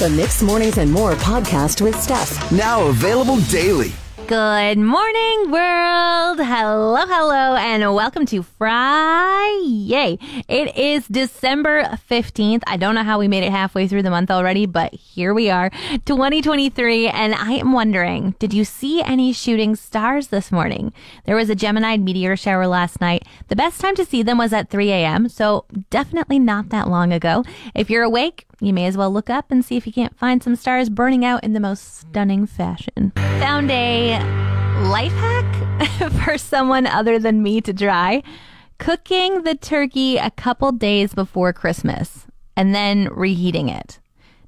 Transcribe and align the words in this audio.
The 0.00 0.08
Mix 0.08 0.42
Mornings 0.42 0.78
and 0.78 0.90
More 0.90 1.12
podcast 1.12 1.82
with 1.82 1.94
Steph. 2.00 2.50
Now 2.50 2.86
available 2.86 3.36
daily. 3.52 3.92
Good 4.26 4.78
morning, 4.78 5.50
world. 5.50 6.38
Hello, 6.40 6.96
hello, 6.96 7.39
and 7.70 7.94
welcome 7.94 8.26
to 8.26 8.42
Friday. 8.42 10.18
It 10.48 10.76
is 10.76 11.06
December 11.06 11.84
15th. 12.10 12.64
I 12.66 12.76
don't 12.76 12.96
know 12.96 13.04
how 13.04 13.20
we 13.20 13.28
made 13.28 13.44
it 13.44 13.52
halfway 13.52 13.86
through 13.86 14.02
the 14.02 14.10
month 14.10 14.28
already, 14.28 14.66
but 14.66 14.92
here 14.92 15.32
we 15.32 15.50
are, 15.50 15.70
2023. 16.04 17.06
And 17.06 17.32
I 17.32 17.52
am 17.52 17.70
wondering, 17.70 18.34
did 18.40 18.52
you 18.52 18.64
see 18.64 19.00
any 19.02 19.32
shooting 19.32 19.76
stars 19.76 20.28
this 20.28 20.50
morning? 20.50 20.92
There 21.26 21.36
was 21.36 21.48
a 21.48 21.54
Gemini 21.54 21.96
meteor 21.96 22.36
shower 22.36 22.66
last 22.66 23.00
night. 23.00 23.24
The 23.46 23.54
best 23.54 23.80
time 23.80 23.94
to 23.94 24.04
see 24.04 24.24
them 24.24 24.38
was 24.38 24.52
at 24.52 24.68
3 24.68 24.90
a.m., 24.90 25.28
so 25.28 25.64
definitely 25.90 26.40
not 26.40 26.70
that 26.70 26.88
long 26.88 27.12
ago. 27.12 27.44
If 27.72 27.88
you're 27.88 28.02
awake, 28.02 28.46
you 28.60 28.72
may 28.72 28.86
as 28.86 28.96
well 28.96 29.12
look 29.12 29.30
up 29.30 29.52
and 29.52 29.64
see 29.64 29.76
if 29.76 29.86
you 29.86 29.92
can't 29.92 30.18
find 30.18 30.42
some 30.42 30.56
stars 30.56 30.88
burning 30.88 31.24
out 31.24 31.44
in 31.44 31.52
the 31.52 31.60
most 31.60 32.00
stunning 32.00 32.46
fashion. 32.46 33.12
Found 33.14 33.70
a 33.70 34.18
life 34.88 35.12
hack 35.12 35.59
for 36.24 36.38
someone 36.38 36.86
other 36.86 37.18
than 37.18 37.42
me 37.42 37.60
to 37.60 37.72
try. 37.72 38.22
Cooking 38.78 39.42
the 39.42 39.54
turkey 39.54 40.16
a 40.16 40.30
couple 40.30 40.72
days 40.72 41.14
before 41.14 41.52
Christmas 41.52 42.26
and 42.56 42.74
then 42.74 43.08
reheating 43.12 43.68
it. 43.68 43.98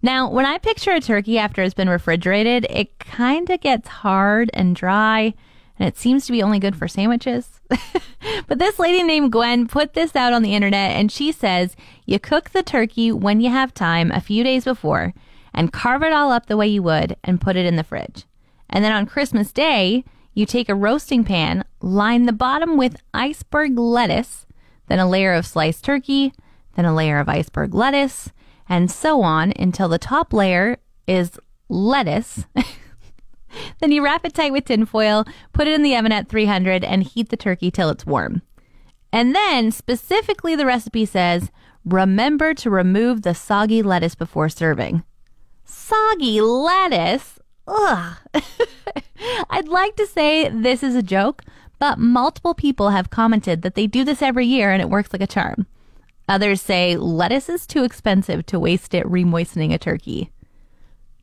Now, 0.03 0.29
when 0.29 0.47
I 0.47 0.59
picture 0.59 0.91
a 0.93 1.01
turkey 1.01 1.39
after 1.39 1.63
it's 1.63 1.75
been 1.75 1.89
refrigerated, 1.89 2.67
it 2.69 2.99
kind 2.99 3.49
of 3.49 3.61
gets 3.61 3.89
hard 3.89 4.51
and 4.53 4.75
dry, 4.75 5.33
and 5.79 5.89
it 5.89 5.97
seems 5.97 6.27
to 6.27 6.33
be 6.33 6.43
only 6.43 6.59
good 6.59 6.75
for 6.75 6.89
sandwiches. 6.89 7.61
but 8.49 8.59
this 8.59 8.81
lady 8.81 9.05
named 9.05 9.31
Gwen 9.31 9.69
put 9.69 9.95
this 9.95 10.17
out 10.17 10.33
on 10.33 10.43
the 10.43 10.57
internet, 10.57 10.91
and 10.93 11.13
she 11.13 11.31
says 11.31 11.77
you 12.05 12.19
cook 12.19 12.51
the 12.51 12.65
turkey 12.65 13.13
when 13.13 13.41
you 13.41 13.51
have 13.51 13.73
time 13.73 14.11
a 14.11 14.21
few 14.21 14.43
days 14.43 14.65
before 14.65 15.15
and 15.55 15.73
carve 15.73 16.03
it 16.03 16.13
all 16.13 16.33
up 16.33 16.47
the 16.47 16.57
way 16.57 16.67
you 16.67 16.83
would 16.83 17.17
and 17.23 17.41
put 17.41 17.57
it 17.57 17.67
in 17.67 17.77
the 17.77 17.85
fridge. 17.85 18.25
And 18.69 18.85
then 18.85 18.93
on 18.93 19.07
Christmas 19.07 19.53
Day, 19.53 20.05
you 20.35 20.47
take 20.47 20.69
a 20.69 20.75
roasting 20.75 21.25
pan, 21.25 21.65
line 21.81 22.27
the 22.27 22.33
bottom 22.33 22.77
with 22.77 23.03
iceberg 23.13 23.79
lettuce, 23.79 24.47
then 24.89 24.99
a 24.99 25.09
layer 25.09 25.33
of 25.33 25.47
sliced 25.47 25.85
turkey, 25.85 26.33
then 26.75 26.85
a 26.85 26.95
layer 26.95 27.19
of 27.19 27.29
iceberg 27.29 27.75
lettuce, 27.75 28.31
and 28.69 28.91
so 28.91 29.23
on 29.23 29.53
until 29.57 29.89
the 29.89 29.99
top 29.99 30.33
layer 30.33 30.79
is 31.07 31.39
lettuce. 31.69 32.45
then 33.81 33.93
you 33.93 34.03
wrap 34.03 34.25
it 34.25 34.35
tight 34.35 34.53
with 34.53 34.65
tinfoil, 34.65 35.25
put 35.53 35.67
it 35.67 35.75
in 35.75 35.83
the 35.83 35.97
oven 35.97 36.13
at 36.13 36.29
300, 36.29 36.85
and 36.85 37.03
heat 37.03 37.29
the 37.29 37.37
turkey 37.37 37.71
till 37.71 37.91
it's 37.91 38.07
warm. 38.07 38.43
And 39.13 39.35
then, 39.35 39.71
specifically, 39.71 40.57
the 40.57 40.67
recipe 40.67 41.05
says 41.05 41.51
remember 41.85 42.55
to 42.55 42.71
remove 42.71 43.23
the 43.23 43.35
soggy 43.35 43.83
lettuce 43.83 44.15
before 44.15 44.49
serving. 44.49 45.03
Soggy 45.65 46.41
lettuce? 46.41 47.39
Ugh. 47.67 48.17
I'd 49.51 49.69
like 49.69 49.97
to 49.97 50.07
say 50.07 50.49
this 50.49 50.83
is 50.83 50.95
a 50.95 51.03
joke, 51.03 51.45
but 51.79 51.99
multiple 51.99 52.55
people 52.55 52.91
have 52.91 53.11
commented 53.11 53.63
that 53.63 53.75
they 53.75 53.87
do 53.87 54.05
this 54.05 54.23
every 54.23 54.47
year 54.47 54.71
and 54.73 54.83
it 54.83 54.91
works 54.91 55.13
like 55.13 55.23
a 55.23 55.27
charm. 55.27 55.67
Others 56.29 56.61
say 56.61 56.97
lettuce 56.97 57.49
is 57.49 57.67
too 57.67 57.85
expensive 57.85 58.47
to 58.47 58.59
waste 58.59 58.95
it 58.95 59.07
remoistening 59.09 59.73
a 59.73 59.79
turkey. 59.79 60.31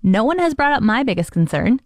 No 0.04 0.24
one 0.24 0.40
has 0.40 0.54
brought 0.54 0.74
up 0.74 0.84
my 0.84 1.04
biggest 1.04 1.32
concern 1.32 1.82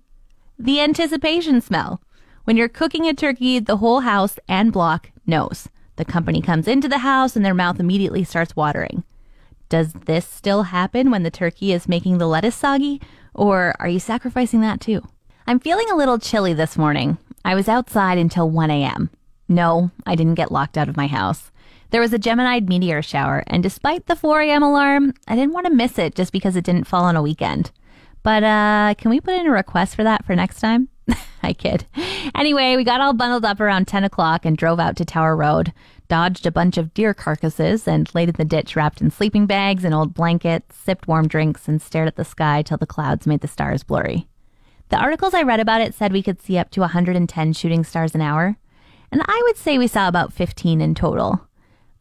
the 0.60 0.80
anticipation 0.80 1.62
smell. 1.62 2.02
When 2.44 2.58
you're 2.58 2.70
cooking 2.70 3.08
a 3.08 3.14
turkey, 3.14 3.60
the 3.60 3.78
whole 3.78 4.02
house 4.02 4.38
and 4.48 4.72
block 4.72 5.10
knows. 5.26 5.68
The 5.96 6.06
company 6.06 6.42
comes 6.42 6.68
into 6.68 6.88
the 6.88 7.00
house 7.00 7.36
and 7.36 7.44
their 7.44 7.54
mouth 7.54 7.80
immediately 7.80 8.24
starts 8.24 8.56
watering. 8.56 9.04
Does 9.70 9.94
this 9.94 10.28
still 10.28 10.64
happen 10.64 11.10
when 11.10 11.24
the 11.24 11.32
turkey 11.32 11.74
is 11.74 11.88
making 11.88 12.18
the 12.18 12.28
lettuce 12.28 12.56
soggy, 12.56 13.02
or 13.34 13.76
are 13.80 13.88
you 13.88 14.00
sacrificing 14.00 14.62
that 14.62 14.82
too? 14.82 15.02
I'm 15.48 15.60
feeling 15.60 15.90
a 15.90 15.96
little 15.96 16.20
chilly 16.20 16.54
this 16.54 16.78
morning. 16.78 17.18
I 17.44 17.56
was 17.56 17.68
outside 17.68 18.18
until 18.18 18.50
1 18.50 18.72
a.m. 18.72 19.10
No, 19.50 19.92
I 20.06 20.16
didn't 20.16 20.36
get 20.36 20.52
locked 20.52 20.78
out 20.78 20.90
of 20.90 20.98
my 20.98 21.08
house. 21.08 21.52
There 21.90 22.02
was 22.02 22.14
a 22.14 22.18
Gemini 22.18 22.60
meteor 22.60 23.02
shower, 23.02 23.44
and 23.48 23.62
despite 23.62 24.08
the 24.08 24.16
4 24.16 24.42
a.m. 24.42 24.64
alarm, 24.64 25.14
I 25.28 25.36
didn't 25.36 25.54
want 25.54 25.68
to 25.68 25.74
miss 25.74 26.00
it 26.00 26.16
just 26.16 26.32
because 26.32 26.56
it 26.56 26.64
didn't 26.64 26.88
fall 26.88 27.04
on 27.04 27.16
a 27.16 27.22
weekend. 27.22 27.72
But 28.24 28.44
uh, 28.44 28.96
can 28.98 29.12
we 29.12 29.20
put 29.20 29.36
in 29.36 29.48
a 29.48 29.52
request 29.52 29.96
for 29.96 30.04
that 30.04 30.26
for 30.26 30.36
next 30.36 30.60
time? 30.60 30.88
I 31.44 31.54
kid. 31.54 31.86
Anyway, 32.44 32.76
we 32.76 32.84
got 32.84 33.00
all 33.00 33.14
bundled 33.14 33.46
up 33.46 33.62
around 33.62 33.88
10 33.88 34.04
o'clock 34.04 34.44
and 34.44 34.58
drove 34.58 34.78
out 34.78 34.98
to 34.98 35.06
Tower 35.06 35.34
Road, 35.34 35.72
dodged 36.10 36.46
a 36.46 36.52
bunch 36.52 36.78
of 36.78 36.94
deer 36.94 37.14
carcasses, 37.14 37.88
and 37.88 38.14
laid 38.14 38.28
in 38.28 38.36
the 38.36 38.44
ditch 38.44 38.76
wrapped 38.76 39.00
in 39.00 39.10
sleeping 39.10 39.46
bags 39.46 39.86
and 39.86 39.96
old 39.96 40.14
blankets, 40.14 40.76
sipped 40.76 41.08
warm 41.08 41.26
drinks, 41.26 41.70
and 41.70 41.82
stared 41.82 42.10
at 42.10 42.18
the 42.18 42.26
sky 42.26 42.62
till 42.62 42.76
the 42.76 42.86
clouds 42.86 43.26
made 43.26 43.40
the 43.40 43.48
stars 43.48 43.84
blurry. 43.84 44.28
The 44.90 44.98
articles 44.98 45.34
I 45.34 45.44
read 45.44 45.62
about 45.62 45.80
it 45.80 45.94
said 45.94 46.12
we 46.12 46.22
could 46.22 46.42
see 46.42 46.58
up 46.58 46.70
to 46.72 46.82
110 46.82 47.54
shooting 47.54 47.86
stars 47.86 48.14
an 48.14 48.20
hour, 48.20 48.58
and 49.10 49.22
I 49.26 49.42
would 49.46 49.56
say 49.56 49.78
we 49.78 49.88
saw 49.88 50.10
about 50.10 50.34
15 50.34 50.82
in 50.82 50.96
total. 50.96 51.48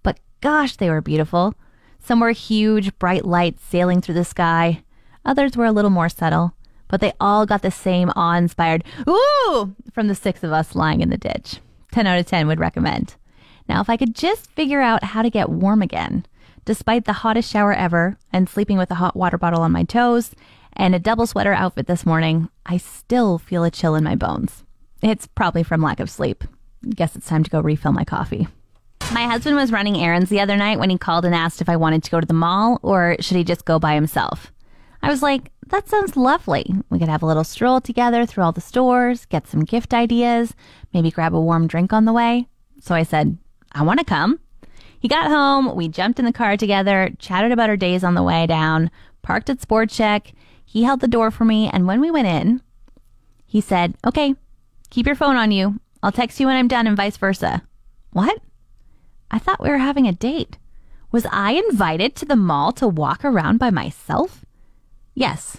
But 0.03 0.19
gosh, 0.41 0.75
they 0.75 0.91
were 0.91 1.01
beautiful. 1.01 1.55
Some 2.01 2.19
were 2.19 2.33
huge, 2.33 2.99
bright 2.99 3.25
lights 3.25 3.63
sailing 3.63 4.01
through 4.01 4.17
the 4.17 4.25
sky. 4.25 4.83
Others 5.25 5.57
were 5.57 5.67
a 5.67 5.73
little 5.73 5.89
more 5.89 6.09
subtle, 6.09 6.57
but 6.93 7.01
they 7.01 7.15
all 7.19 7.47
got 7.47 7.63
the 7.63 7.71
same 7.71 8.13
awe 8.15 8.37
inspired 8.37 8.85
ooh 9.09 9.75
from 9.95 10.09
the 10.09 10.15
six 10.15 10.45
of 10.45 10.53
us 10.53 10.77
lying 10.77 11.01
in 11.01 11.09
the 11.09 11.17
ditch. 11.17 11.59
10 11.91 12.07
out 12.07 12.19
of 12.19 12.27
10 12.27 12.47
would 12.47 12.61
recommend. 12.61 13.17
Now, 13.67 13.81
if 13.81 13.89
I 13.89 13.97
could 13.97 14.15
just 14.15 14.51
figure 14.51 14.83
out 14.83 15.03
how 15.03 15.23
to 15.23 15.31
get 15.31 15.49
warm 15.49 15.81
again, 15.81 16.27
despite 16.67 17.07
the 17.07 17.15
hottest 17.15 17.51
shower 17.51 17.73
ever 17.73 18.19
and 18.31 18.47
sleeping 18.47 18.77
with 18.77 18.91
a 18.91 18.97
hot 18.97 19.17
water 19.17 19.39
bottle 19.39 19.63
on 19.63 19.73
my 19.73 19.85
toes 19.85 20.35
and 20.75 20.95
a 20.95 20.99
double 20.99 21.27
sweater 21.27 21.55
outfit 21.55 21.87
this 21.87 22.05
morning, 22.05 22.51
I 22.67 22.77
still 22.77 23.39
feel 23.39 23.65
a 23.65 23.71
chill 23.71 23.95
in 23.95 24.05
my 24.05 24.15
bones. 24.15 24.63
It's 25.03 25.27
probably 25.27 25.63
from 25.63 25.81
lack 25.81 25.99
of 25.99 26.11
sleep. 26.11 26.45
Guess 26.91 27.17
it's 27.17 27.27
time 27.27 27.43
to 27.43 27.51
go 27.51 27.61
refill 27.61 27.93
my 27.93 28.05
coffee. 28.05 28.49
My 29.15 29.25
husband 29.25 29.57
was 29.57 29.73
running 29.73 29.97
errands 29.97 30.29
the 30.29 30.41
other 30.41 30.57
night 30.57 30.79
when 30.79 30.91
he 30.91 30.99
called 30.99 31.25
and 31.25 31.35
asked 31.35 31.63
if 31.63 31.71
I 31.71 31.77
wanted 31.77 32.03
to 32.03 32.11
go 32.11 32.21
to 32.21 32.27
the 32.27 32.35
mall 32.35 32.81
or 32.83 33.17
should 33.21 33.39
he 33.39 33.45
just 33.45 33.65
go 33.65 33.79
by 33.79 33.95
himself. 33.95 34.53
I 35.03 35.11
was 35.11 35.23
like, 35.23 35.51
that 35.69 35.89
sounds 35.89 36.17
lovely. 36.17 36.67
We 36.91 36.99
could 36.99 37.09
have 37.09 37.23
a 37.23 37.27
little 37.27 37.45
stroll 37.45 37.81
together 37.81 38.25
through 38.25 38.45
all 38.45 38.53
the 38.53 38.61
stores, 38.61 39.27
get 39.27 39.49
some 39.49 39.65
gift 39.65 39.93
ideas, 39.93 40.55
maybe 40.93 41.11
grab 41.11 41.35
a 41.35 41.41
warm 41.41 41.67
drink 41.67 41.93
on 41.93 42.05
the 42.05 42.13
way. 42.13 42.47
So 42.81 42.95
I 42.95 43.03
said, 43.03 43.39
I 43.73 43.83
want 43.83 43.99
to 43.99 44.05
come. 44.05 44.39
He 45.01 45.09
got 45.09 45.29
home, 45.29 45.75
we 45.75 45.89
jumped 45.89 46.21
in 46.21 46.25
the 46.25 46.33
car 46.33 46.57
together, 46.57 47.11
chatted 47.19 47.51
about 47.51 47.69
our 47.69 47.77
days 47.77 48.05
on 48.05 48.15
the 48.15 48.23
way 48.23 48.47
down, 48.47 48.91
parked 49.23 49.51
at 49.51 49.61
Sport 49.61 49.89
Chek. 49.89 50.33
He 50.65 50.85
held 50.85 51.01
the 51.01 51.09
door 51.09 51.33
for 51.33 51.45
me, 51.45 51.69
and 51.73 51.87
when 51.87 52.01
we 52.01 52.11
went 52.11 52.29
in, 52.29 52.62
he 53.45 53.61
said, 53.61 53.95
Okay, 54.07 54.37
keep 54.91 55.07
your 55.07 55.17
phone 55.17 55.37
on 55.37 55.51
you. 55.51 55.81
I'll 56.03 56.12
text 56.12 56.39
you 56.39 56.47
when 56.47 56.57
I'm 56.57 56.69
done, 56.69 56.87
and 56.87 56.97
vice 56.97 57.17
versa. 57.17 57.62
What? 58.12 58.41
I 59.31 59.39
thought 59.39 59.62
we 59.62 59.71
were 59.71 59.79
having 59.79 60.07
a 60.07 60.12
date. 60.12 60.59
Was 61.11 61.27
I 61.33 61.53
invited 61.53 62.15
to 62.17 62.25
the 62.25 62.37
mall 62.37 62.73
to 62.73 62.87
walk 62.87 63.25
around 63.25 63.59
by 63.59 63.71
myself? 63.71 64.45
Yes, 65.14 65.59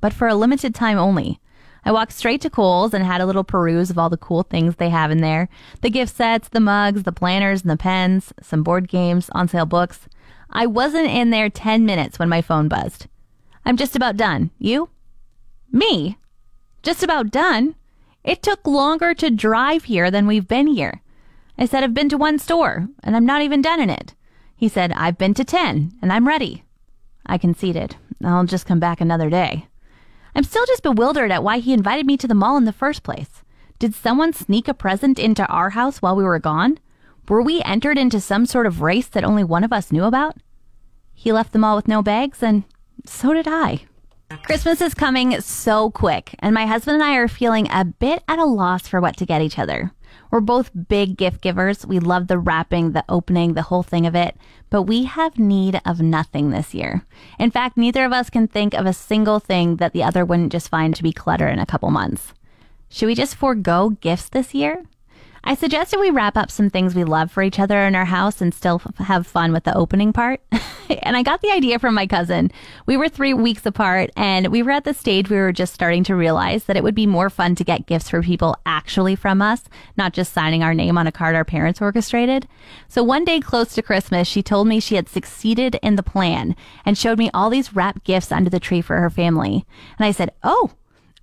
but 0.00 0.12
for 0.12 0.28
a 0.28 0.34
limited 0.34 0.74
time 0.74 0.98
only. 0.98 1.40
I 1.84 1.92
walked 1.92 2.12
straight 2.12 2.40
to 2.42 2.50
Coles 2.50 2.94
and 2.94 3.04
had 3.04 3.20
a 3.20 3.26
little 3.26 3.44
peruse 3.44 3.90
of 3.90 3.98
all 3.98 4.08
the 4.08 4.16
cool 4.16 4.42
things 4.42 4.76
they 4.76 4.88
have 4.88 5.10
in 5.10 5.18
there 5.18 5.48
the 5.82 5.90
gift 5.90 6.16
sets, 6.16 6.48
the 6.48 6.60
mugs, 6.60 7.02
the 7.02 7.12
planners, 7.12 7.62
and 7.62 7.70
the 7.70 7.76
pens, 7.76 8.32
some 8.40 8.62
board 8.62 8.88
games, 8.88 9.28
on 9.30 9.48
sale 9.48 9.66
books. 9.66 10.08
I 10.50 10.66
wasn't 10.66 11.08
in 11.08 11.30
there 11.30 11.50
10 11.50 11.84
minutes 11.84 12.18
when 12.18 12.28
my 12.28 12.40
phone 12.40 12.68
buzzed. 12.68 13.06
I'm 13.66 13.76
just 13.76 13.96
about 13.96 14.16
done. 14.16 14.50
You? 14.58 14.88
Me? 15.70 16.16
Just 16.82 17.02
about 17.02 17.30
done? 17.30 17.74
It 18.22 18.42
took 18.42 18.66
longer 18.66 19.12
to 19.14 19.30
drive 19.30 19.84
here 19.84 20.10
than 20.10 20.26
we've 20.26 20.48
been 20.48 20.68
here. 20.68 21.02
I 21.58 21.66
said, 21.66 21.84
I've 21.84 21.94
been 21.94 22.08
to 22.08 22.16
one 22.16 22.38
store, 22.38 22.88
and 23.02 23.14
I'm 23.14 23.26
not 23.26 23.42
even 23.42 23.62
done 23.62 23.80
in 23.80 23.90
it. 23.90 24.14
He 24.56 24.68
said, 24.68 24.92
I've 24.92 25.18
been 25.18 25.34
to 25.34 25.44
10, 25.44 25.92
and 26.00 26.12
I'm 26.12 26.26
ready. 26.26 26.64
I 27.26 27.38
conceded. 27.38 27.96
I'll 28.26 28.44
just 28.44 28.66
come 28.66 28.80
back 28.80 29.00
another 29.00 29.30
day. 29.30 29.66
I'm 30.34 30.44
still 30.44 30.66
just 30.66 30.82
bewildered 30.82 31.30
at 31.30 31.44
why 31.44 31.58
he 31.58 31.72
invited 31.72 32.06
me 32.06 32.16
to 32.16 32.26
the 32.26 32.34
mall 32.34 32.56
in 32.56 32.64
the 32.64 32.72
first 32.72 33.02
place. 33.02 33.42
Did 33.78 33.94
someone 33.94 34.32
sneak 34.32 34.68
a 34.68 34.74
present 34.74 35.18
into 35.18 35.46
our 35.46 35.70
house 35.70 36.02
while 36.02 36.16
we 36.16 36.24
were 36.24 36.38
gone? 36.38 36.78
Were 37.28 37.42
we 37.42 37.62
entered 37.62 37.98
into 37.98 38.20
some 38.20 38.46
sort 38.46 38.66
of 38.66 38.82
race 38.82 39.06
that 39.08 39.24
only 39.24 39.44
one 39.44 39.64
of 39.64 39.72
us 39.72 39.92
knew 39.92 40.04
about? 40.04 40.36
He 41.12 41.32
left 41.32 41.52
the 41.52 41.58
mall 41.58 41.76
with 41.76 41.88
no 41.88 42.02
bags, 42.02 42.42
and 42.42 42.64
so 43.06 43.32
did 43.32 43.46
I. 43.48 43.84
Christmas 44.42 44.80
is 44.80 44.94
coming 44.94 45.40
so 45.40 45.90
quick, 45.90 46.34
and 46.38 46.54
my 46.54 46.66
husband 46.66 46.94
and 46.94 47.04
I 47.04 47.16
are 47.16 47.28
feeling 47.28 47.68
a 47.70 47.84
bit 47.84 48.22
at 48.28 48.38
a 48.38 48.44
loss 48.44 48.88
for 48.88 49.00
what 49.00 49.16
to 49.18 49.26
get 49.26 49.42
each 49.42 49.58
other. 49.58 49.92
We're 50.30 50.40
both 50.40 50.70
big 50.88 51.16
gift 51.16 51.40
givers. 51.40 51.86
We 51.86 51.98
love 51.98 52.26
the 52.26 52.38
wrapping, 52.38 52.92
the 52.92 53.04
opening, 53.08 53.54
the 53.54 53.62
whole 53.62 53.82
thing 53.82 54.06
of 54.06 54.14
it, 54.14 54.36
but 54.70 54.82
we 54.82 55.04
have 55.04 55.38
need 55.38 55.80
of 55.84 56.00
nothing 56.00 56.50
this 56.50 56.74
year. 56.74 57.04
In 57.38 57.50
fact, 57.50 57.76
neither 57.76 58.04
of 58.04 58.12
us 58.12 58.30
can 58.30 58.48
think 58.48 58.74
of 58.74 58.86
a 58.86 58.92
single 58.92 59.38
thing 59.38 59.76
that 59.76 59.92
the 59.92 60.02
other 60.02 60.24
wouldn't 60.24 60.52
just 60.52 60.68
find 60.68 60.94
to 60.96 61.02
be 61.02 61.12
clutter 61.12 61.48
in 61.48 61.58
a 61.58 61.66
couple 61.66 61.90
months. 61.90 62.32
Should 62.88 63.06
we 63.06 63.14
just 63.14 63.36
forego 63.36 63.90
gifts 63.90 64.28
this 64.28 64.54
year? 64.54 64.84
I 65.46 65.54
suggested 65.54 66.00
we 66.00 66.08
wrap 66.08 66.38
up 66.38 66.50
some 66.50 66.70
things 66.70 66.94
we 66.94 67.04
love 67.04 67.30
for 67.30 67.42
each 67.42 67.58
other 67.58 67.80
in 67.86 67.94
our 67.94 68.06
house 68.06 68.40
and 68.40 68.54
still 68.54 68.80
f- 68.82 69.06
have 69.06 69.26
fun 69.26 69.52
with 69.52 69.64
the 69.64 69.76
opening 69.76 70.10
part. 70.10 70.40
and 71.02 71.18
I 71.18 71.22
got 71.22 71.42
the 71.42 71.50
idea 71.50 71.78
from 71.78 71.94
my 71.94 72.06
cousin. 72.06 72.50
We 72.86 72.96
were 72.96 73.10
three 73.10 73.34
weeks 73.34 73.66
apart 73.66 74.08
and 74.16 74.48
we 74.48 74.62
were 74.62 74.70
at 74.70 74.84
the 74.84 74.94
stage 74.94 75.28
we 75.28 75.36
were 75.36 75.52
just 75.52 75.74
starting 75.74 76.02
to 76.04 76.16
realize 76.16 76.64
that 76.64 76.78
it 76.78 76.82
would 76.82 76.94
be 76.94 77.06
more 77.06 77.28
fun 77.28 77.56
to 77.56 77.64
get 77.64 77.84
gifts 77.84 78.08
for 78.08 78.22
people 78.22 78.56
actually 78.64 79.16
from 79.16 79.42
us, 79.42 79.64
not 79.98 80.14
just 80.14 80.32
signing 80.32 80.62
our 80.62 80.72
name 80.72 80.96
on 80.96 81.06
a 81.06 81.12
card 81.12 81.34
our 81.34 81.44
parents 81.44 81.82
orchestrated. 81.82 82.48
So 82.88 83.04
one 83.04 83.26
day 83.26 83.38
close 83.38 83.74
to 83.74 83.82
Christmas, 83.82 84.26
she 84.26 84.42
told 84.42 84.66
me 84.66 84.80
she 84.80 84.96
had 84.96 85.10
succeeded 85.10 85.78
in 85.82 85.96
the 85.96 86.02
plan 86.02 86.56
and 86.86 86.96
showed 86.96 87.18
me 87.18 87.30
all 87.34 87.50
these 87.50 87.74
wrapped 87.76 88.04
gifts 88.04 88.32
under 88.32 88.48
the 88.48 88.60
tree 88.60 88.80
for 88.80 88.98
her 88.98 89.10
family. 89.10 89.66
And 89.98 90.06
I 90.06 90.10
said, 90.10 90.32
Oh, 90.42 90.70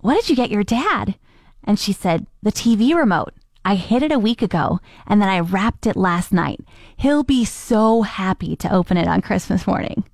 what 0.00 0.14
did 0.14 0.30
you 0.30 0.36
get 0.36 0.50
your 0.50 0.62
dad? 0.64 1.16
And 1.64 1.76
she 1.78 1.92
said, 1.92 2.26
the 2.42 2.52
TV 2.52 2.94
remote. 2.94 3.34
I 3.64 3.76
hid 3.76 4.02
it 4.02 4.12
a 4.12 4.18
week 4.18 4.42
ago 4.42 4.80
and 5.06 5.22
then 5.22 5.28
I 5.28 5.40
wrapped 5.40 5.86
it 5.86 5.96
last 5.96 6.32
night. 6.32 6.60
He'll 6.96 7.22
be 7.22 7.44
so 7.44 8.02
happy 8.02 8.56
to 8.56 8.72
open 8.72 8.96
it 8.96 9.06
on 9.06 9.22
Christmas 9.22 9.66
morning. 9.66 10.04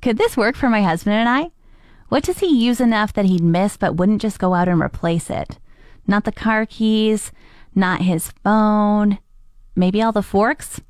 Could 0.00 0.18
this 0.18 0.36
work 0.36 0.54
for 0.56 0.68
my 0.68 0.82
husband 0.82 1.16
and 1.16 1.28
I? 1.28 1.50
What 2.08 2.22
does 2.22 2.38
he 2.38 2.46
use 2.46 2.80
enough 2.80 3.12
that 3.14 3.24
he'd 3.24 3.42
miss 3.42 3.76
but 3.76 3.96
wouldn't 3.96 4.22
just 4.22 4.38
go 4.38 4.54
out 4.54 4.68
and 4.68 4.80
replace 4.80 5.30
it? 5.30 5.58
Not 6.06 6.24
the 6.24 6.32
car 6.32 6.66
keys, 6.66 7.32
not 7.74 8.02
his 8.02 8.30
phone, 8.44 9.18
maybe 9.74 10.02
all 10.02 10.12
the 10.12 10.22
forks? 10.22 10.80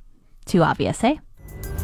Too 0.45 0.63
obvious, 0.63 1.03
eh? 1.05 1.17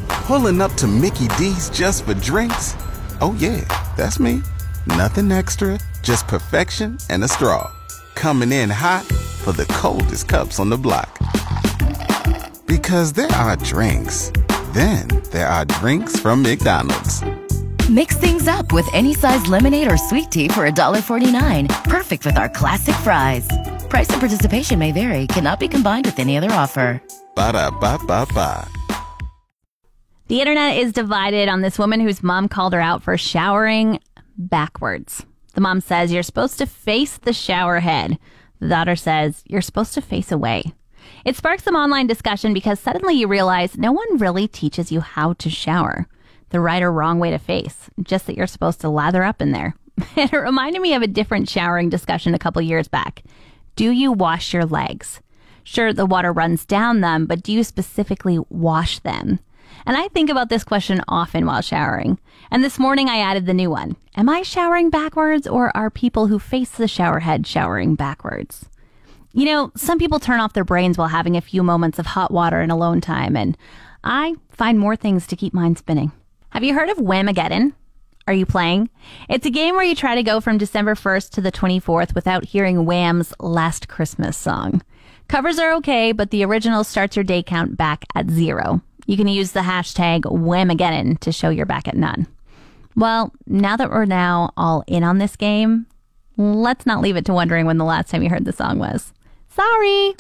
Pulling 0.09 0.61
up 0.61 0.73
to 0.75 0.87
Mickey 0.87 1.29
D's 1.39 1.71
just 1.71 2.05
for 2.05 2.15
drinks? 2.15 2.75
Oh, 3.21 3.35
yeah, 3.39 3.65
that's 3.97 4.21
me. 4.21 4.43
Nothing 4.87 5.33
extra, 5.33 5.79
just 6.03 6.27
perfection 6.29 6.99
and 7.09 7.25
a 7.25 7.29
straw. 7.29 7.73
Coming 8.15 8.53
in 8.53 8.69
hot 8.69 9.07
for 9.41 9.53
the 9.53 9.67
coldest 9.67 10.29
cups 10.29 10.61
on 10.61 10.71
the 10.71 10.79
block. 10.79 11.11
Because 12.67 13.13
there 13.13 13.31
are 13.33 13.57
drinks, 13.57 14.31
then 14.73 15.09
there 15.33 15.49
are 15.49 15.65
drinks 15.65 16.19
from 16.19 16.43
McDonald's. 16.43 17.23
Mix 17.89 18.17
things 18.17 18.47
up 18.47 18.73
with 18.73 18.89
any 18.95 19.15
size 19.15 19.47
lemonade 19.49 19.91
or 19.91 19.97
sweet 19.97 20.31
tea 20.31 20.49
for 20.49 20.69
$1.49. 20.71 21.69
Perfect 21.85 22.25
with 22.25 22.39
our 22.39 22.49
classic 22.49 22.95
fries. 22.97 23.49
Price 23.89 24.09
and 24.11 24.21
participation 24.21 24.79
may 24.79 24.93
vary, 24.93 25.27
cannot 25.27 25.59
be 25.59 25.67
combined 25.67 26.07
with 26.07 26.19
any 26.21 26.37
other 26.37 26.53
offer. 26.53 27.03
Ba 27.35 27.53
da 27.53 27.71
ba 27.71 27.99
ba 28.07 28.27
ba. 28.33 28.69
The 30.29 30.41
internet 30.41 30.77
is 30.77 30.93
divided 30.93 31.49
on 31.49 31.63
this 31.63 31.77
woman 31.77 31.99
whose 31.99 32.23
mom 32.23 32.47
called 32.49 32.73
her 32.73 32.81
out 32.81 33.03
for 33.03 33.19
showering 33.19 33.99
backwards. 34.39 35.27
The 35.55 35.61
mom 35.61 35.81
says 35.81 36.13
you're 36.13 36.23
supposed 36.23 36.59
to 36.59 36.67
face 36.67 37.19
the 37.19 37.33
shower 37.33 37.81
head. 37.81 38.17
The 38.61 38.69
daughter 38.69 38.97
says 38.97 39.43
you're 39.47 39.63
supposed 39.63 39.95
to 39.95 40.01
face 40.01 40.31
away. 40.31 40.73
It 41.25 41.37
sparks 41.37 41.65
some 41.65 41.75
online 41.75 42.07
discussion 42.07 42.55
because 42.55 42.79
suddenly 42.79 43.15
you 43.15 43.27
realize 43.27 43.77
no 43.77 43.93
one 43.93 44.19
really 44.19 44.47
teaches 44.47 44.93
you 44.93 45.01
how 45.01 45.33
to 45.35 45.51
shower. 45.51 46.07
The 46.51 46.61
right 46.61 46.83
or 46.83 46.93
wrong 46.93 47.19
way 47.19 47.31
to 47.31 47.39
face, 47.39 47.91
just 48.03 48.27
that 48.27 48.37
you're 48.37 48.47
supposed 48.47 48.81
to 48.81 48.89
lather 48.89 49.23
up 49.23 49.41
in 49.41 49.53
there. 49.53 49.75
it 50.17 50.33
reminded 50.33 50.83
me 50.83 50.95
of 50.95 51.03
a 51.03 51.07
different 51.07 51.49
showering 51.49 51.89
discussion 51.89 52.35
a 52.35 52.39
couple 52.39 52.63
years 52.63 52.89
back. 52.89 53.23
Do 53.77 53.91
you 53.91 54.13
wash 54.13 54.53
your 54.53 54.65
legs? 54.65 55.21
Sure, 55.63 55.93
the 55.93 56.07
water 56.07 56.33
runs 56.33 56.65
down 56.65 57.01
them, 57.01 57.27
but 57.27 57.43
do 57.43 57.53
you 57.53 57.63
specifically 57.63 58.39
wash 58.49 58.99
them? 59.01 59.39
And 59.87 59.97
I 59.97 60.09
think 60.09 60.31
about 60.31 60.49
this 60.49 60.65
question 60.65 61.03
often 61.09 61.47
while 61.47 61.63
showering. 61.63 62.19
And 62.51 62.63
this 62.63 62.79
morning 62.79 63.09
I 63.09 63.19
added 63.19 63.47
the 63.47 63.55
new 63.55 63.71
one. 63.71 63.97
Am 64.17 64.29
I 64.29 64.43
showering 64.43 64.91
backwards 64.91 65.47
or 65.47 65.75
are 65.77 65.91
people 65.91 66.27
who 66.27 66.39
face 66.39 66.71
the 66.71 66.89
shower 66.89 67.21
head 67.21 67.47
showering 67.47 67.95
backwards? 67.95 68.67
You 69.33 69.45
know, 69.45 69.71
some 69.77 69.99
people 69.99 70.19
turn 70.19 70.41
off 70.41 70.55
their 70.55 70.65
brains 70.65 70.99
while 70.99 71.09
having 71.09 71.37
a 71.37 71.41
few 71.41 71.63
moments 71.63 71.99
of 71.99 72.07
hot 72.07 72.33
water 72.33 72.61
and 72.61 72.73
alone 72.73 73.01
time, 73.01 73.37
and 73.37 73.57
I 74.03 74.35
find 74.51 74.79
more 74.79 74.97
things 74.97 75.27
to 75.29 75.37
keep 75.37 75.55
mine 75.55 75.77
spinning. 75.77 76.11
Have 76.51 76.65
you 76.65 76.75
heard 76.75 76.89
of 76.89 76.99
Whamageddon? 76.99 77.75
Are 78.27 78.35
you 78.35 78.45
playing? 78.45 78.91
It's 79.29 79.47
a 79.47 79.51
game 79.51 79.77
where 79.77 79.85
you 79.85 79.95
try 79.95 80.17
to 80.17 80.23
go 80.23 80.41
from 80.41 80.59
December 80.59 80.95
1st 80.95 81.31
to 81.31 81.41
the 81.41 81.53
24th 81.53 82.15
without 82.15 82.45
hearing 82.47 82.85
Wham's 82.85 83.33
Last 83.39 83.89
Christmas 83.89 84.37
song. 84.37 84.83
Covers 85.29 85.61
are 85.61 85.73
okay, 85.75 86.11
but 86.11 86.31
the 86.31 86.45
original 86.45 86.83
starts 86.83 87.15
your 87.15 87.25
day 87.25 87.43
count 87.43 87.77
back 87.77 88.05
at 88.17 88.29
zero. 88.29 88.83
You 89.07 89.17
can 89.17 89.29
use 89.29 89.53
the 89.53 89.61
hashtag 89.61 90.23
Whamageddon 90.23 91.19
to 91.21 91.33
show 91.33 91.51
you're 91.51 91.67
back 91.67 91.89
at 91.89 91.97
none. 91.97 92.27
Well, 92.97 93.33
now 93.47 93.77
that 93.77 93.91
we're 93.91 94.05
now 94.05 94.53
all 94.57 94.85
in 94.87 95.05
on 95.05 95.19
this 95.19 95.37
game, 95.37 95.87
let's 96.37 96.87
not 96.87 97.01
leave 97.01 97.17
it 97.17 97.25
to 97.27 97.33
wondering 97.33 97.67
when 97.67 97.79
the 97.79 97.85
last 97.85 98.11
time 98.11 98.23
you 98.23 98.31
heard 98.31 98.45
the 98.45 98.53
song 98.53 98.79
was. 98.79 99.13
Sorry! 99.49 100.15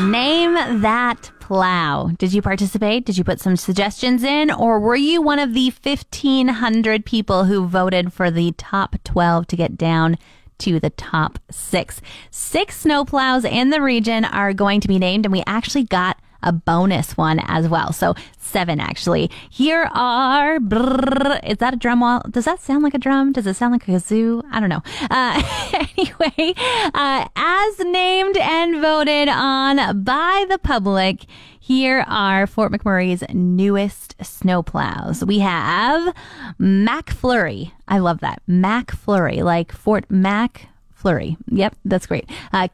Name 0.00 0.54
that 0.80 1.30
plow. 1.40 2.10
Did 2.16 2.32
you 2.32 2.40
participate? 2.40 3.04
Did 3.04 3.18
you 3.18 3.24
put 3.24 3.40
some 3.40 3.56
suggestions 3.56 4.22
in? 4.22 4.50
Or 4.50 4.80
were 4.80 4.96
you 4.96 5.20
one 5.20 5.38
of 5.38 5.52
the 5.52 5.72
1,500 5.82 7.04
people 7.04 7.44
who 7.44 7.66
voted 7.66 8.12
for 8.12 8.30
the 8.30 8.52
top 8.52 8.96
12 9.04 9.46
to 9.48 9.56
get 9.56 9.76
down 9.76 10.16
to 10.60 10.80
the 10.80 10.90
top 10.90 11.38
six? 11.50 12.00
Six 12.30 12.84
snowplows 12.84 13.44
in 13.44 13.70
the 13.70 13.82
region 13.82 14.24
are 14.24 14.52
going 14.52 14.80
to 14.80 14.88
be 14.88 14.98
named, 14.98 15.26
and 15.26 15.32
we 15.32 15.42
actually 15.46 15.84
got 15.84 16.18
a 16.42 16.52
bonus 16.52 17.16
one 17.16 17.40
as 17.46 17.68
well. 17.68 17.92
So 17.92 18.14
seven 18.38 18.80
actually. 18.80 19.30
Here 19.50 19.88
are. 19.92 20.58
Brrr, 20.58 21.40
is 21.48 21.58
that 21.58 21.74
a 21.74 21.76
drum 21.76 22.00
wall? 22.00 22.22
Does 22.30 22.44
that 22.44 22.60
sound 22.60 22.82
like 22.82 22.94
a 22.94 22.98
drum? 22.98 23.32
Does 23.32 23.46
it 23.46 23.54
sound 23.54 23.72
like 23.72 23.86
a 23.88 23.92
kazoo? 23.92 24.42
I 24.50 24.60
don't 24.60 24.68
know. 24.68 24.82
Uh, 25.10 25.42
anyway, 25.96 26.54
uh, 26.94 27.28
as 27.36 27.78
named 27.80 28.36
and 28.36 28.80
voted 28.80 29.28
on 29.28 30.02
by 30.02 30.46
the 30.48 30.58
public. 30.58 31.26
Here 31.62 32.04
are 32.08 32.48
Fort 32.48 32.72
McMurray's 32.72 33.22
newest 33.32 34.18
snowplows. 34.18 35.24
We 35.24 35.38
have 35.38 36.16
Mac 36.58 37.10
Flurry. 37.10 37.72
I 37.86 37.98
love 37.98 38.20
that. 38.20 38.42
Mac 38.48 38.90
Flurry, 38.90 39.42
like 39.42 39.70
Fort 39.70 40.10
Mac 40.10 40.66
Flurry. 40.90 41.36
Yep, 41.48 41.76
that's 41.84 42.06
great. 42.06 42.28
Uh. 42.52 42.66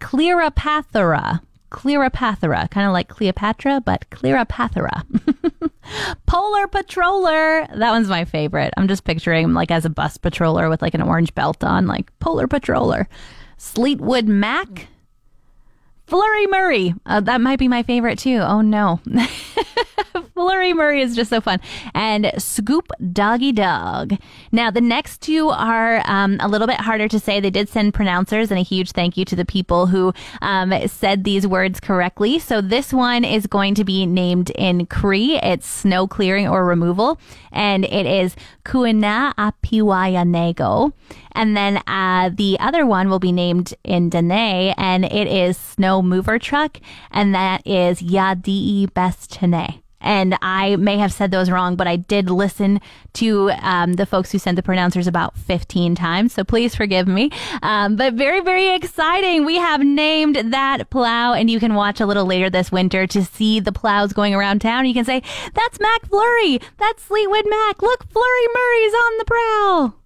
Clearapathera, 1.70 2.70
kind 2.70 2.87
of 2.87 2.92
like 2.92 3.08
Cleopatra, 3.08 3.82
but 3.85 4.08
Clearapathera. 4.11 5.04
Polar 6.26 6.66
Patroller. 6.66 7.68
That 7.76 7.90
one's 7.90 8.08
my 8.08 8.25
favorite. 8.25 8.73
I'm 8.76 8.88
just 8.88 9.04
picturing 9.04 9.44
him 9.44 9.54
like 9.54 9.70
as 9.70 9.85
a 9.85 9.90
bus 9.90 10.18
patroller 10.18 10.68
with 10.68 10.82
like 10.82 10.94
an 10.94 11.02
orange 11.02 11.35
belt 11.35 11.62
on, 11.62 11.87
like 11.87 12.16
Polar 12.18 12.46
Patroller. 12.46 13.06
Sleetwood 13.58 14.26
Mac. 14.26 14.88
Flurry 16.06 16.46
Murray. 16.46 16.94
Uh, 17.04 17.20
that 17.20 17.40
might 17.40 17.58
be 17.58 17.68
my 17.68 17.82
favorite 17.82 18.18
too. 18.18 18.38
Oh 18.38 18.60
no. 18.60 19.00
Flurry 20.34 20.75
Murray 20.75 21.00
is 21.00 21.16
just 21.16 21.30
so 21.30 21.40
fun. 21.40 21.60
And 21.94 22.30
Scoop 22.36 22.92
Doggy 23.12 23.52
Dog. 23.52 24.14
Now, 24.52 24.70
the 24.70 24.82
next 24.82 25.22
two 25.22 25.48
are 25.48 26.02
um, 26.04 26.36
a 26.40 26.48
little 26.48 26.66
bit 26.66 26.78
harder 26.78 27.08
to 27.08 27.18
say. 27.18 27.40
They 27.40 27.50
did 27.50 27.70
send 27.70 27.94
pronouncers, 27.94 28.50
and 28.50 28.60
a 28.60 28.62
huge 28.62 28.92
thank 28.92 29.16
you 29.16 29.25
to 29.25 29.34
the 29.34 29.46
people 29.46 29.86
who 29.86 30.12
um, 30.42 30.75
said 30.88 31.25
these 31.25 31.46
words 31.46 31.80
correctly. 31.80 32.38
So, 32.38 32.60
this 32.60 32.92
one 32.92 33.25
is 33.25 33.46
going 33.46 33.75
to 33.76 33.84
be 33.84 34.04
named 34.04 34.50
in 34.50 34.84
Cree. 34.86 35.38
It's 35.42 35.66
snow 35.66 36.06
clearing 36.06 36.46
or 36.46 36.66
removal, 36.66 37.18
and 37.50 37.86
it 37.86 38.04
is 38.04 38.36
Kuina 38.64 39.34
Apiwayanego. 39.36 40.92
And 41.37 41.57
then 41.57 41.83
uh, 41.87 42.31
the 42.35 42.57
other 42.59 42.87
one 42.87 43.11
will 43.11 43.19
be 43.19 43.31
named 43.31 43.75
in 43.85 44.09
Dene, 44.09 44.75
and 44.78 45.05
it 45.05 45.28
is 45.28 45.59
Snow 45.59 46.00
Mover 46.00 46.38
Truck, 46.38 46.78
and 47.11 47.35
that 47.35 47.64
is 47.66 48.00
Yadii 48.00 48.90
Bestene. 48.93 49.83
And 50.00 50.38
I 50.40 50.76
may 50.76 50.99
have 50.99 51.12
said 51.12 51.31
those 51.31 51.50
wrong, 51.50 51.75
but 51.76 51.87
I 51.87 51.97
did 51.97 52.31
listen 52.31 52.81
to 53.14 53.50
um, 53.61 53.95
the 53.95 54.07
folks 54.07 54.31
who 54.31 54.38
sent 54.38 54.57
the 54.57 54.62
pronouncers 54.62 55.07
about 55.07 55.37
15 55.37 55.95
times. 55.95 56.33
So 56.33 56.45
please 56.45 56.75
forgive 56.75 57.09
me. 57.09 57.31
Um, 57.62 57.97
but 57.97 58.14
very, 58.14 58.40
very 58.40 58.75
exciting. 58.75 59.45
We 59.45 59.57
have 59.57 59.81
named 59.81 60.37
that 60.52 60.88
plow, 60.90 61.35
and 61.35 61.50
you 61.50 61.59
can 61.59 61.75
watch 61.75 62.00
a 62.00 62.07
little 62.07 62.25
later 62.25 62.49
this 62.49 62.71
winter 62.71 63.07
to 63.09 63.25
see 63.25 63.59
the 63.61 63.73
plows 63.73 64.12
going 64.12 64.35
around 64.35 64.61
town. 64.61 64.87
You 64.87 64.95
can 64.95 65.05
say, 65.05 65.23
That's 65.55 65.81
Mac 65.81 66.07
Flurry. 66.07 66.61
That's 66.78 67.02
Fleetwood 67.02 67.45
Mac. 67.47 67.83
Look, 67.83 68.09
Flurry 68.11 68.47
Murray's 68.55 68.95
on 68.95 69.19
the 69.19 69.25
prowl. 69.25 70.05